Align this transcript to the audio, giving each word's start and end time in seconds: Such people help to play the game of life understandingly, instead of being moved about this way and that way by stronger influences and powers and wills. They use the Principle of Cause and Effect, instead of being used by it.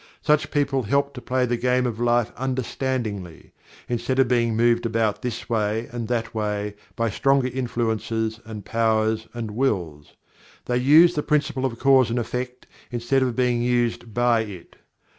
Such 0.23 0.49
people 0.49 0.81
help 0.81 1.13
to 1.13 1.21
play 1.21 1.45
the 1.45 1.57
game 1.57 1.85
of 1.85 1.99
life 1.99 2.31
understandingly, 2.35 3.51
instead 3.87 4.17
of 4.17 4.27
being 4.27 4.55
moved 4.57 4.87
about 4.87 5.21
this 5.21 5.47
way 5.47 5.89
and 5.91 6.07
that 6.07 6.33
way 6.33 6.73
by 6.95 7.11
stronger 7.11 7.47
influences 7.49 8.39
and 8.43 8.65
powers 8.65 9.27
and 9.35 9.51
wills. 9.51 10.15
They 10.65 10.77
use 10.77 11.13
the 11.13 11.21
Principle 11.21 11.67
of 11.67 11.77
Cause 11.77 12.09
and 12.09 12.17
Effect, 12.17 12.65
instead 12.89 13.21
of 13.21 13.35
being 13.35 13.61
used 13.61 14.11
by 14.11 14.39
it. 14.39 14.75